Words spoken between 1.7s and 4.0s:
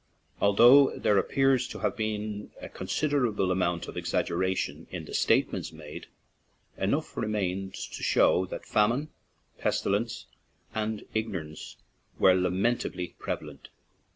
have been a considerable amount of